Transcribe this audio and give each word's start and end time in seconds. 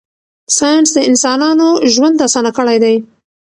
ساینس 0.57 0.89
د 0.93 0.97
انسانانو 1.09 1.67
ژوند 1.93 2.17
اسانه 2.27 2.51
کړی 2.57 2.77
دی. 2.83 2.95